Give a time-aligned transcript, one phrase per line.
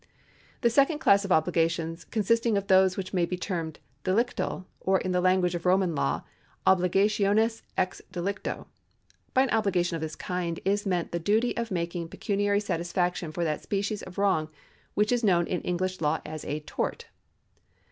[0.61, 5.11] The second class of obligations consists of those which may be termed delictal, or in
[5.11, 6.23] the language of Roman law
[6.65, 8.65] obliga tiones ex delicto.
[9.35, 13.43] By an obligation of this kind is meant the duty of making pecuniary satisfaction for
[13.43, 14.49] that species of wrong
[14.95, 17.05] which is known in English law as a tort.